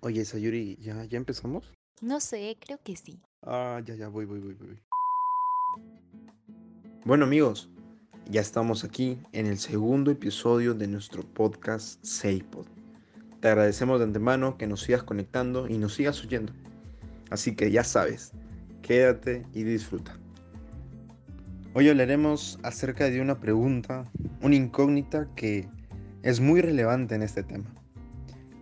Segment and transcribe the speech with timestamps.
[0.00, 1.72] Oye, Sayuri, ¿ya, ya empezamos?
[2.00, 3.20] No sé, creo que sí.
[3.42, 4.78] Ah, ya, ya, voy, voy, voy, voy.
[7.04, 7.68] Bueno, amigos,
[8.30, 12.66] ya estamos aquí en el segundo episodio de nuestro podcast Seipod.
[13.40, 16.52] Te agradecemos de antemano que nos sigas conectando y nos sigas oyendo.
[17.30, 18.30] Así que ya sabes,
[18.82, 20.16] quédate y disfruta.
[21.74, 24.04] Hoy hablaremos acerca de una pregunta,
[24.42, 25.68] una incógnita que
[26.22, 27.74] es muy relevante en este tema.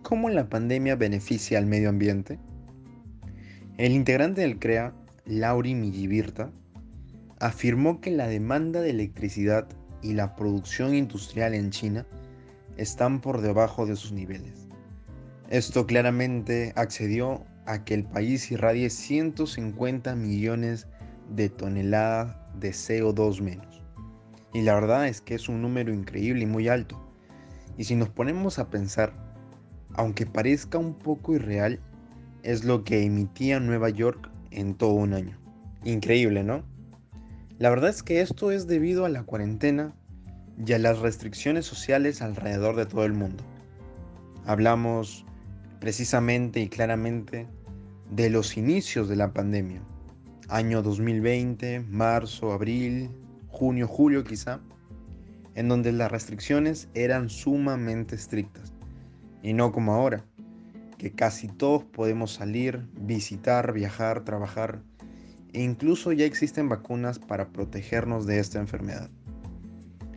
[0.07, 2.39] ¿Cómo la pandemia beneficia al medio ambiente?
[3.77, 4.93] El integrante del CREA,
[5.25, 6.49] Lauri Millivirta,
[7.41, 9.67] afirmó que la demanda de electricidad
[10.01, 12.05] y la producción industrial en China
[12.77, 14.69] están por debajo de sus niveles.
[15.49, 20.87] Esto claramente accedió a que el país irradie 150 millones
[21.35, 23.83] de toneladas de CO2 menos.
[24.53, 26.97] Y la verdad es que es un número increíble y muy alto.
[27.77, 29.26] Y si nos ponemos a pensar,
[29.93, 31.79] aunque parezca un poco irreal,
[32.43, 35.37] es lo que emitía Nueva York en todo un año.
[35.83, 36.63] Increíble, ¿no?
[37.59, 39.95] La verdad es que esto es debido a la cuarentena
[40.65, 43.43] y a las restricciones sociales alrededor de todo el mundo.
[44.45, 45.25] Hablamos
[45.79, 47.47] precisamente y claramente
[48.11, 49.81] de los inicios de la pandemia.
[50.49, 53.09] Año 2020, marzo, abril,
[53.49, 54.61] junio, julio quizá,
[55.55, 58.76] en donde las restricciones eran sumamente estrictas.
[59.41, 60.23] Y no como ahora,
[60.97, 64.81] que casi todos podemos salir, visitar, viajar, trabajar,
[65.53, 69.09] e incluso ya existen vacunas para protegernos de esta enfermedad.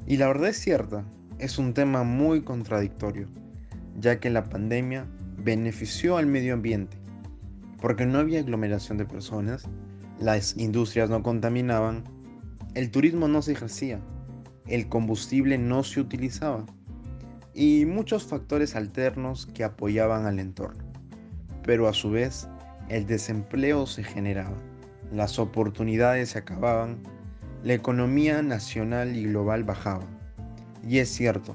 [0.07, 1.05] Y la verdad es cierta,
[1.39, 3.29] es un tema muy contradictorio,
[3.99, 6.97] ya que la pandemia benefició al medio ambiente,
[7.81, 9.69] porque no había aglomeración de personas,
[10.19, 12.05] las industrias no contaminaban,
[12.75, 14.01] el turismo no se ejercía,
[14.67, 16.67] el combustible no se utilizaba
[17.61, 20.83] y muchos factores alternos que apoyaban al entorno.
[21.62, 22.48] Pero a su vez,
[22.89, 24.56] el desempleo se generaba,
[25.12, 27.03] las oportunidades se acababan,
[27.62, 30.06] la economía nacional y global bajaba.
[30.88, 31.54] Y es cierto,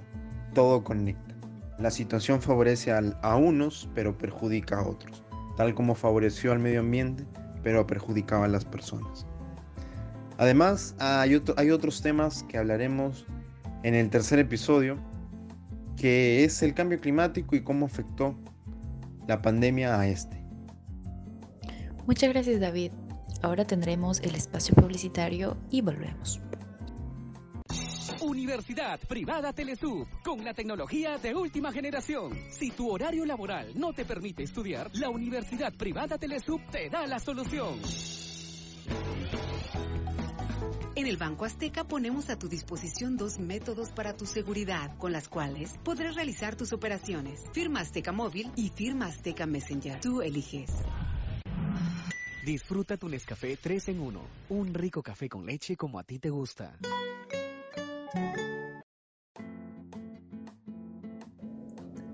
[0.54, 1.34] todo conecta.
[1.80, 5.24] La situación favorece a unos, pero perjudica a otros,
[5.58, 7.26] tal como favoreció al medio ambiente,
[7.64, 9.26] pero perjudicaba a las personas.
[10.38, 13.26] Además, hay, hay otros temas que hablaremos
[13.82, 15.00] en el tercer episodio,
[15.98, 18.36] que es el cambio climático y cómo afectó
[19.28, 20.44] la pandemia a este.
[22.06, 22.92] Muchas gracias David.
[23.42, 26.42] Ahora tendremos el espacio publicitario y volvemos.
[28.22, 32.34] Universidad Privada Telesub, con la tecnología de última generación.
[32.50, 37.20] Si tu horario laboral no te permite estudiar, la Universidad Privada Telesub te da la
[37.20, 37.80] solución.
[41.06, 45.30] En el Banco Azteca ponemos a tu disposición dos métodos para tu seguridad, con las
[45.30, 47.44] cuales podrás realizar tus operaciones.
[47.54, 50.02] Firma Azteca Móvil y Firma Azteca Messenger.
[50.02, 50.72] Tú eliges.
[52.44, 54.22] Disfruta tu Nescafé 3 en 1.
[54.50, 56.76] Un rico café con leche como a ti te gusta.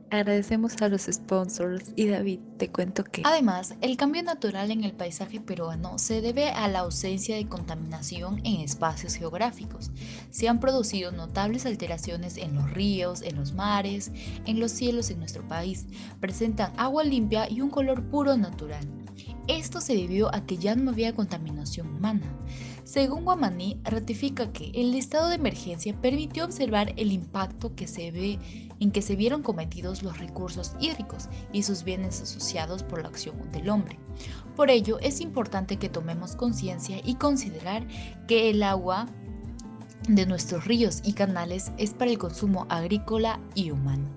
[0.09, 3.23] Agradecemos a los sponsors y David, te cuento que...
[3.25, 8.39] Además, el cambio natural en el paisaje peruano se debe a la ausencia de contaminación
[8.43, 9.89] en espacios geográficos.
[10.29, 14.11] Se han producido notables alteraciones en los ríos, en los mares,
[14.45, 15.87] en los cielos en nuestro país.
[16.19, 18.87] Presentan agua limpia y un color puro natural.
[19.47, 22.31] Esto se debió a que ya no había contaminación humana.
[22.83, 28.37] Según Guamaní, ratifica que el estado de emergencia permitió observar el impacto que se ve
[28.79, 32.50] en que se vieron cometidos los recursos hídricos y sus bienes asociados
[32.89, 33.97] por la acción del hombre.
[34.55, 37.87] Por ello, es importante que tomemos conciencia y considerar
[38.27, 39.07] que el agua
[40.07, 44.09] de nuestros ríos y canales es para el consumo agrícola y humano,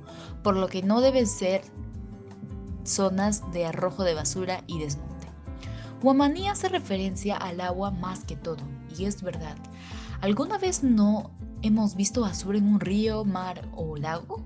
[0.42, 1.62] por lo que no deben ser
[2.84, 5.28] zonas de arrojo de basura y desmonte.
[6.02, 8.62] Guamaní hace referencia al agua más que todo,
[8.98, 9.56] y es verdad.
[10.20, 11.30] ¿Alguna vez no
[11.62, 14.42] hemos visto basura en un río, mar o lago?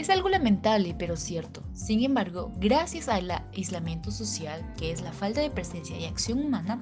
[0.00, 1.62] Es algo lamentable, pero cierto.
[1.74, 6.80] Sin embargo, gracias al aislamiento social, que es la falta de presencia y acción humana,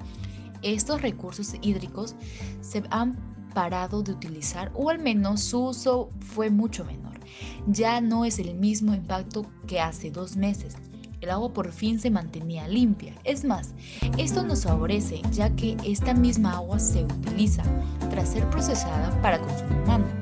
[0.63, 2.15] estos recursos hídricos
[2.61, 3.17] se han
[3.53, 7.19] parado de utilizar o al menos su uso fue mucho menor.
[7.67, 10.77] Ya no es el mismo impacto que hace dos meses
[11.21, 13.13] el agua por fin se mantenía limpia.
[13.25, 13.75] Es más,
[14.17, 17.65] esto nos favorece ya que esta misma agua se utiliza
[18.11, 20.18] tras ser procesada para consumo humano.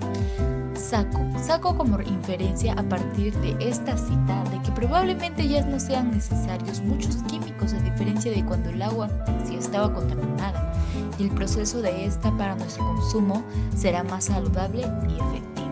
[0.87, 6.13] Saco, saco como inferencia a partir de esta cita de que probablemente ya no sean
[6.13, 9.09] necesarios muchos químicos a diferencia de cuando el agua
[9.45, 10.73] sí estaba contaminada
[11.19, 13.45] y el proceso de esta para nuestro consumo
[13.75, 15.67] será más saludable y efectivo.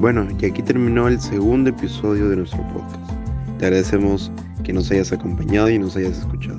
[0.00, 3.12] Bueno, y aquí terminó el segundo episodio de nuestro podcast.
[3.60, 4.32] Te agradecemos
[4.64, 6.58] que nos hayas acompañado y nos hayas escuchado.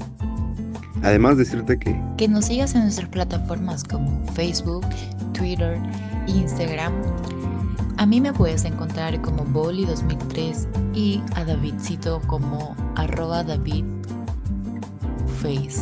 [1.04, 2.00] Además decirte que...
[2.18, 4.86] Que nos sigas en nuestras plataformas como Facebook,
[5.34, 5.80] Twitter,
[6.28, 6.94] Instagram.
[7.98, 13.86] A mí me puedes encontrar como Boli2003 y a Davidcito como arroba David
[15.42, 15.82] Face.